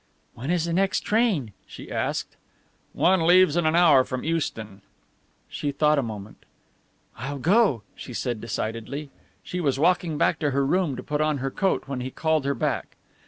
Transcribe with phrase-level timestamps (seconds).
[0.33, 2.35] "When is the next train?" she asked.
[2.93, 4.81] "One leaves in an hour from Euston."
[5.47, 6.43] She thought a moment.
[7.19, 9.11] "I'll go," she said decidedly.
[9.43, 12.45] She was walking back to her room to put on her coat when he called
[12.45, 12.95] her back.